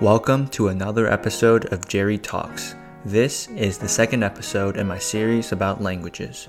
Welcome 0.00 0.48
to 0.48 0.68
another 0.68 1.06
episode 1.06 1.72
of 1.72 1.86
Jerry 1.86 2.18
Talks. 2.18 2.74
This 3.04 3.46
is 3.50 3.78
the 3.78 3.88
second 3.88 4.24
episode 4.24 4.76
in 4.76 4.88
my 4.88 4.98
series 4.98 5.52
about 5.52 5.80
languages. 5.80 6.48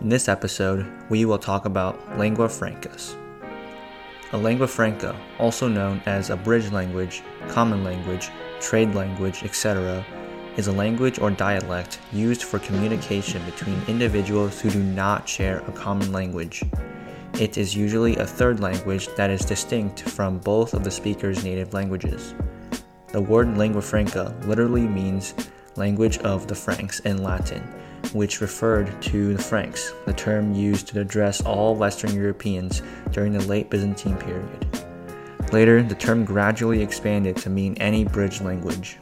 In 0.00 0.08
this 0.08 0.26
episode, 0.26 0.90
we 1.10 1.26
will 1.26 1.38
talk 1.38 1.66
about 1.66 2.18
lingua 2.18 2.48
francas. 2.48 3.14
A 4.32 4.38
lingua 4.38 4.66
franca, 4.66 5.14
also 5.38 5.68
known 5.68 6.00
as 6.06 6.30
a 6.30 6.36
bridge 6.36 6.72
language, 6.72 7.22
common 7.48 7.84
language, 7.84 8.30
trade 8.58 8.94
language, 8.94 9.44
etc., 9.44 10.02
is 10.56 10.68
a 10.68 10.72
language 10.72 11.18
or 11.18 11.30
dialect 11.30 12.00
used 12.10 12.42
for 12.42 12.58
communication 12.58 13.44
between 13.44 13.82
individuals 13.86 14.62
who 14.62 14.70
do 14.70 14.82
not 14.82 15.28
share 15.28 15.58
a 15.68 15.72
common 15.72 16.10
language. 16.10 16.64
It 17.34 17.58
is 17.58 17.76
usually 17.76 18.16
a 18.16 18.26
third 18.26 18.60
language 18.60 19.08
that 19.16 19.28
is 19.28 19.44
distinct 19.44 20.08
from 20.08 20.38
both 20.38 20.72
of 20.72 20.84
the 20.84 20.90
speaker's 20.90 21.44
native 21.44 21.74
languages. 21.74 22.34
The 23.10 23.22
word 23.22 23.56
lingua 23.56 23.80
franca 23.80 24.34
literally 24.44 24.86
means 24.86 25.34
language 25.76 26.18
of 26.18 26.46
the 26.46 26.54
Franks 26.54 27.00
in 27.00 27.22
Latin, 27.22 27.62
which 28.12 28.42
referred 28.42 29.00
to 29.02 29.32
the 29.32 29.42
Franks, 29.42 29.94
the 30.04 30.12
term 30.12 30.54
used 30.54 30.88
to 30.88 31.00
address 31.00 31.40
all 31.40 31.74
Western 31.74 32.14
Europeans 32.14 32.82
during 33.10 33.32
the 33.32 33.46
late 33.46 33.70
Byzantine 33.70 34.16
period. 34.18 34.66
Later, 35.52 35.82
the 35.82 35.94
term 35.94 36.26
gradually 36.26 36.82
expanded 36.82 37.36
to 37.38 37.48
mean 37.48 37.74
any 37.78 38.04
bridge 38.04 38.42
language. 38.42 38.98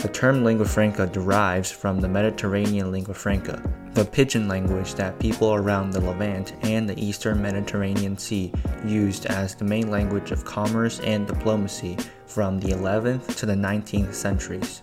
The 0.00 0.08
term 0.08 0.42
lingua 0.42 0.64
franca 0.64 1.06
derives 1.06 1.70
from 1.70 2.00
the 2.00 2.08
Mediterranean 2.08 2.90
lingua 2.90 3.12
franca, 3.12 3.62
the 3.92 4.02
pidgin 4.02 4.48
language 4.48 4.94
that 4.94 5.18
people 5.18 5.52
around 5.52 5.90
the 5.90 6.00
Levant 6.00 6.54
and 6.62 6.88
the 6.88 6.98
eastern 6.98 7.42
Mediterranean 7.42 8.16
Sea 8.16 8.50
used 8.86 9.26
as 9.26 9.54
the 9.54 9.66
main 9.66 9.90
language 9.90 10.30
of 10.30 10.42
commerce 10.42 11.00
and 11.00 11.26
diplomacy 11.26 11.98
from 12.24 12.58
the 12.58 12.68
11th 12.68 13.36
to 13.36 13.44
the 13.44 13.52
19th 13.52 14.14
centuries. 14.14 14.80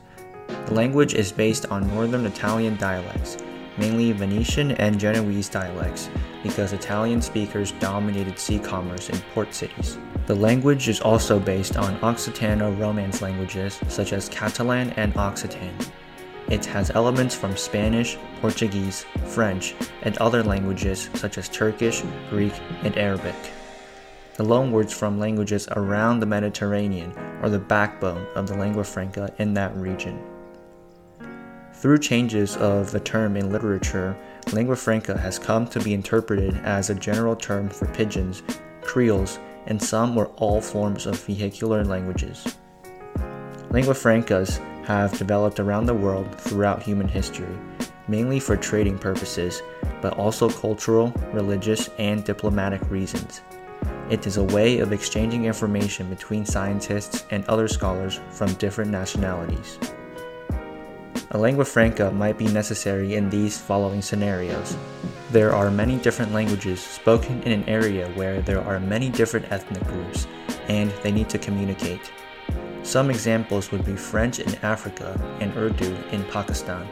The 0.68 0.76
language 0.76 1.16
is 1.16 1.32
based 1.32 1.66
on 1.72 1.88
northern 1.96 2.28
Italian 2.28 2.78
dialects, 2.78 3.38
mainly 3.80 4.12
Venetian 4.12 4.74
and 4.74 5.00
Genoese 5.00 5.50
dialects, 5.50 6.12
because 6.44 6.74
Italian 6.74 7.22
speakers 7.22 7.72
dominated 7.74 8.38
sea 8.40 8.60
commerce 8.60 9.10
in 9.10 9.20
port 9.34 9.54
cities. 9.54 9.98
The 10.26 10.36
language 10.36 10.90
is 10.90 11.00
also 11.00 11.40
based 11.40 11.78
on 11.78 11.98
Occitano 12.00 12.78
Romance 12.80 13.22
languages 13.22 13.80
such 13.88 14.14
as 14.14 14.30
Catalan 14.30 14.92
and 14.92 15.14
Occitan. 15.14 15.74
It 16.50 16.66
has 16.66 16.92
elements 16.92 17.36
from 17.36 17.58
Spanish, 17.58 18.18
Portuguese, 18.40 19.06
French, 19.26 19.76
and 20.04 20.18
other 20.18 20.44
languages 20.44 21.10
such 21.14 21.38
as 21.38 21.50
Turkish, 21.50 22.04
Greek, 22.30 22.54
and 22.84 22.98
Arabic. 22.98 23.36
The 24.36 24.44
loanwords 24.44 24.94
from 24.94 25.20
languages 25.20 25.68
around 25.72 26.20
the 26.20 26.26
Mediterranean 26.26 27.12
are 27.42 27.50
the 27.50 27.60
backbone 27.60 28.26
of 28.36 28.48
the 28.48 28.56
lingua 28.56 28.84
franca 28.84 29.34
in 29.40 29.54
that 29.56 29.76
region. 29.76 30.22
Through 31.74 32.00
changes 32.00 32.56
of 32.58 32.92
the 32.92 33.00
term 33.00 33.36
in 33.36 33.52
literature, 33.52 34.18
lingua 34.54 34.76
franca 34.76 35.18
has 35.18 35.38
come 35.38 35.68
to 35.68 35.80
be 35.80 35.94
interpreted 35.94 36.56
as 36.64 36.90
a 36.90 36.96
general 36.96 37.36
term 37.36 37.70
for 37.70 37.86
pidgins, 37.88 38.42
creoles, 38.82 39.40
and 39.66 39.82
some 39.82 40.18
or 40.18 40.28
all 40.38 40.62
forms 40.62 41.06
of 41.06 41.20
vehicular 41.26 41.84
languages. 41.84 42.58
Lingua 43.72 43.94
francas 43.94 44.60
have 44.86 45.18
developed 45.18 45.60
around 45.60 45.86
the 45.86 45.94
world 45.94 46.34
throughout 46.40 46.82
human 46.82 47.08
history, 47.08 47.58
mainly 48.08 48.40
for 48.40 48.56
trading 48.56 48.98
purposes, 48.98 49.62
but 50.02 50.18
also 50.18 50.50
cultural, 50.50 51.14
religious, 51.34 51.90
and 51.98 52.24
diplomatic 52.24 52.82
reasons. 52.90 53.42
It 54.10 54.26
is 54.26 54.38
a 54.38 54.44
way 54.44 54.80
of 54.80 54.94
exchanging 54.94 55.44
information 55.44 56.10
between 56.10 56.46
scientists 56.46 57.26
and 57.30 57.46
other 57.46 57.68
scholars 57.68 58.22
from 58.30 58.54
different 58.54 58.90
nationalities. 58.90 59.78
A 61.32 61.38
lingua 61.38 61.66
franca 61.66 62.12
might 62.12 62.38
be 62.38 62.48
necessary 62.48 63.16
in 63.16 63.30
these 63.30 63.58
following 63.58 64.02
scenarios. 64.02 64.78
There 65.32 65.54
are 65.54 65.70
many 65.70 65.98
different 65.98 66.32
languages 66.32 66.82
spoken 66.82 67.44
in 67.44 67.52
an 67.52 67.68
area 67.68 68.10
where 68.16 68.42
there 68.42 68.62
are 68.62 68.80
many 68.80 69.10
different 69.10 69.52
ethnic 69.52 69.84
groups, 69.88 70.26
and 70.68 70.90
they 71.04 71.12
need 71.12 71.30
to 71.30 71.38
communicate. 71.38 72.12
Some 72.84 73.10
examples 73.10 73.72
would 73.72 73.84
be 73.84 73.96
French 73.96 74.40
in 74.40 74.56
Africa 74.64 75.20
and 75.42 75.56
Urdu 75.58 75.94
in 76.12 76.24
Pakistan. 76.26 76.88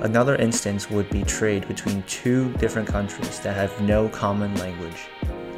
Another 0.00 0.36
instance 0.36 0.90
would 0.90 1.10
be 1.10 1.22
trade 1.24 1.66
between 1.66 2.02
two 2.04 2.52
different 2.54 2.86
countries 2.86 3.40
that 3.40 3.56
have 3.56 3.80
no 3.80 4.08
common 4.08 4.54
language. 4.56 5.08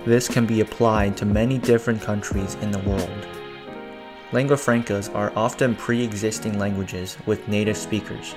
This 0.06 0.28
can 0.28 0.46
be 0.46 0.60
applied 0.60 1.16
to 1.16 1.26
many 1.26 1.58
different 1.58 2.00
countries 2.00 2.54
in 2.62 2.70
the 2.70 2.78
world. 2.88 3.26
Lingua 4.36 4.58
francas 4.58 5.08
are 5.14 5.32
often 5.34 5.74
pre 5.74 6.04
existing 6.04 6.58
languages 6.58 7.16
with 7.24 7.48
native 7.48 7.74
speakers, 7.74 8.34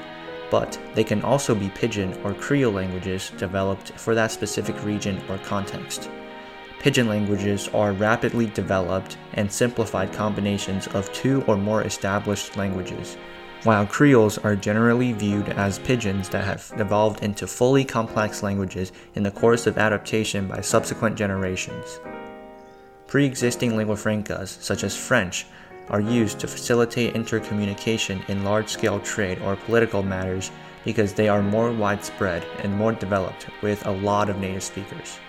but 0.50 0.80
they 0.96 1.04
can 1.04 1.22
also 1.24 1.54
be 1.54 1.68
pidgin 1.68 2.18
or 2.24 2.34
creole 2.34 2.72
languages 2.72 3.34
developed 3.38 3.92
for 4.00 4.16
that 4.16 4.32
specific 4.32 4.82
region 4.86 5.22
or 5.28 5.38
context. 5.40 6.10
Pidgin 6.80 7.10
languages 7.10 7.68
are 7.74 7.92
rapidly 7.92 8.46
developed 8.46 9.18
and 9.34 9.52
simplified 9.52 10.14
combinations 10.14 10.88
of 10.88 11.12
two 11.12 11.44
or 11.48 11.58
more 11.58 11.84
established 11.84 12.56
languages, 12.56 13.18
while 13.64 13.86
creoles 13.86 14.38
are 14.38 14.56
generally 14.56 15.12
viewed 15.12 15.50
as 15.50 15.80
pidgins 15.80 16.30
that 16.30 16.46
have 16.46 16.72
evolved 16.78 17.26
into 17.26 17.46
fully 17.46 17.84
complex 17.84 18.42
languages 18.42 18.94
in 19.16 19.24
the 19.24 19.32
course 19.32 19.68
of 19.68 19.78
adaptation 19.78 20.48
by 20.48 20.62
subsequent 20.62 21.18
generations. 21.18 22.00
Pre 23.06 23.26
existing 23.26 23.76
lingua 23.76 23.98
francas, 23.98 24.58
such 24.62 24.86
as 24.86 24.96
French, 24.96 25.46
are 25.90 26.02
used 26.02 26.40
to 26.40 26.48
facilitate 26.48 27.14
intercommunication 27.14 28.28
in 28.30 28.44
large 28.44 28.70
scale 28.70 29.00
trade 29.00 29.42
or 29.42 29.56
political 29.56 30.04
matters 30.04 30.52
because 30.86 31.14
they 31.14 31.28
are 31.28 31.42
more 31.42 31.72
widespread 31.72 32.46
and 32.64 32.74
more 32.74 32.94
developed 32.94 33.48
with 33.62 33.86
a 33.86 33.92
lot 33.92 34.30
of 34.30 34.40
native 34.40 34.64
speakers. 34.64 35.20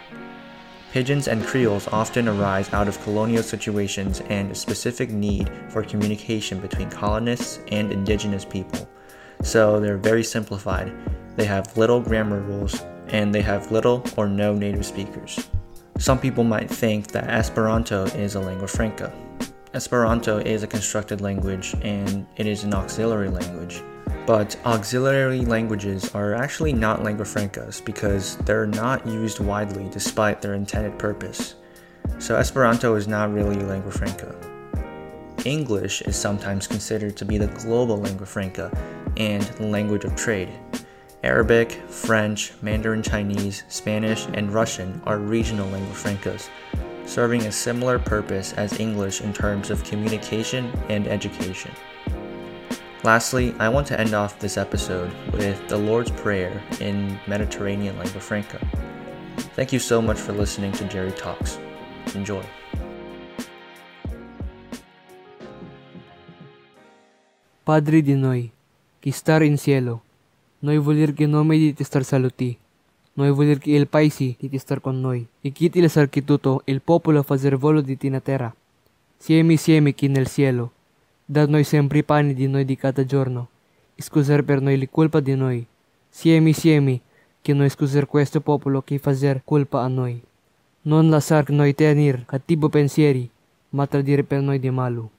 Pidgins 0.93 1.29
and 1.29 1.45
creoles 1.45 1.87
often 1.89 2.27
arise 2.27 2.73
out 2.73 2.89
of 2.89 3.01
colonial 3.05 3.43
situations 3.43 4.23
and 4.29 4.51
a 4.51 4.55
specific 4.55 5.11
need 5.11 5.49
for 5.69 5.85
communication 5.85 6.59
between 6.61 6.91
colonists 6.91 7.61
and 7.71 7.93
indigenous 7.93 8.45
people. 8.45 8.89
So 9.43 9.79
they're 9.79 9.97
very 9.97 10.25
simplified. 10.25 10.93
They 11.37 11.45
have 11.45 11.77
little 11.77 12.01
grammar 12.01 12.41
rules 12.41 12.83
and 13.09 13.33
they 13.33 13.43
have 13.43 13.71
little 13.71 14.05
or 14.17 14.29
no 14.29 14.55
native 14.55 14.85
speakers. 14.85 15.49
Some 15.99 16.19
people 16.19 16.45
might 16.45 16.71
think 16.71 17.09
that 17.13 17.29
Esperanto 17.29 18.07
is 18.07 18.35
a 18.35 18.41
lingua 18.41 18.67
franca, 18.67 19.13
Esperanto 19.73 20.39
is 20.39 20.65
a 20.65 20.67
constructed 20.67 21.21
language 21.21 21.77
and 21.83 22.27
it 22.37 22.47
is 22.49 22.65
an 22.65 22.75
auxiliary 22.75 23.29
language. 23.29 23.83
But 24.27 24.57
auxiliary 24.67 25.43
languages 25.43 26.13
are 26.13 26.35
actually 26.35 26.73
not 26.73 27.05
lingua 27.05 27.25
francas 27.25 27.81
because 27.81 28.37
they're 28.39 28.67
not 28.67 29.07
used 29.07 29.39
widely 29.39 29.89
despite 29.91 30.43
their 30.43 30.55
intended 30.55 30.99
purpose. 30.99 31.55
So 32.19 32.35
Esperanto 32.37 32.97
is 32.97 33.07
not 33.07 33.33
really 33.33 33.61
a 33.61 33.67
lingua 33.67 33.93
franca. 33.93 34.35
English 35.45 36.03
is 36.03 36.17
sometimes 36.17 36.67
considered 36.67 37.17
to 37.17 37.25
be 37.25 37.39
the 37.39 37.47
global 37.47 37.97
lingua 37.97 38.27
franca 38.27 38.77
and 39.17 39.43
the 39.43 39.67
language 39.67 40.05
of 40.05 40.17
trade. 40.17 40.51
Arabic, 41.23 41.73
French, 41.89 42.53
Mandarin 42.61 43.03
Chinese, 43.03 43.63
Spanish, 43.69 44.27
and 44.35 44.53
Russian 44.53 45.01
are 45.05 45.19
regional 45.19 45.69
lingua 45.69 45.95
francas, 45.95 46.51
serving 47.11 47.43
a 47.47 47.51
similar 47.51 47.99
purpose 47.99 48.55
as 48.55 48.79
English 48.79 49.21
in 49.21 49.33
terms 49.35 49.69
of 49.69 49.83
communication 49.83 50.71
and 50.89 51.09
education. 51.09 51.75
Lastly, 53.03 53.53
I 53.59 53.69
want 53.69 53.89
to 53.89 53.99
end 53.99 54.15
off 54.15 54.39
this 54.39 54.57
episode 54.57 55.11
with 55.33 55.59
the 55.67 55.77
Lord's 55.77 56.13
Prayer 56.23 56.55
in 56.79 57.19
Mediterranean 57.27 57.99
lingua 57.99 58.21
franca. 58.21 58.63
Thank 59.59 59.73
you 59.73 59.81
so 59.81 60.01
much 60.01 60.19
for 60.23 60.33
listening 60.33 60.71
to 60.79 60.85
Jerry 60.87 61.11
Talks. 61.11 61.59
Enjoy. 62.15 62.45
Padre 67.65 68.03
di 68.03 68.15
noi, 68.15 68.53
qui 69.03 69.11
star 69.11 69.43
in 69.43 69.57
cielo, 69.57 70.03
noi 70.63 70.79
voler 70.79 71.13
che 71.13 71.27
nome 71.27 71.59
di 71.59 71.85
star 71.85 72.05
saluti, 72.05 72.57
noi 73.21 73.31
voler 73.31 73.59
che 73.59 73.73
il 73.73 73.87
paesi 73.87 74.35
di 74.39 74.49
te 74.49 74.59
star 74.59 74.81
con 74.81 74.99
noi, 75.01 75.27
e 75.43 75.51
chi 75.51 75.69
ti 75.69 75.81
lesar 75.81 76.09
che 76.09 76.25
tutto 76.25 76.63
il 76.65 76.81
popolo 76.81 77.23
fazer 77.23 77.57
volo 77.57 77.83
di 77.83 77.97
tina 77.97 78.21
terra. 78.21 78.53
Siemi 79.19 79.57
siemi 79.57 79.93
chi 79.95 80.09
nel 80.09 80.27
cielo, 80.27 80.73
da 81.27 81.47
noi 81.47 81.65
sempre 81.65 81.99
i 81.99 82.03
pani 82.03 82.33
di 82.33 82.49
noi 82.49 82.65
di 82.65 82.77
cada 82.77 83.05
giorno, 83.05 83.49
scusar 83.97 84.43
per 84.43 84.63
noi 84.63 84.79
li 84.79 84.89
colpa 84.89 85.21
di 85.21 85.35
noi. 85.35 85.65
Siemi 86.09 86.53
siemi 86.55 87.01
che 87.43 87.53
noi 87.53 87.69
scusar 87.69 88.07
questo 88.07 88.41
popolo 88.41 88.81
che 88.83 88.99
fazer 88.99 89.43
colpa 89.45 89.83
a 89.83 89.89
noi. 89.89 90.21
Non 90.83 91.11
lasar 91.11 91.51
noi 91.51 91.75
tenir 91.75 92.25
cattivo 92.25 92.71
pensieri, 92.71 93.29
ma 93.71 93.87
tradire 93.87 94.25
per 94.25 94.41
noi 94.41 94.59
di 94.59 94.71
malo. 94.71 95.11